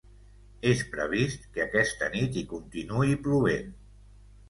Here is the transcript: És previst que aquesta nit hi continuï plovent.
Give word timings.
És 0.69 0.81
previst 0.95 1.45
que 1.59 1.63
aquesta 1.67 2.09
nit 2.17 2.43
hi 2.43 2.47
continuï 2.57 3.17
plovent. 3.29 3.73